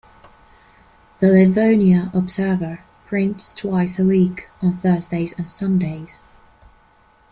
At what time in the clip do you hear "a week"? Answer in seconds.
3.99-4.49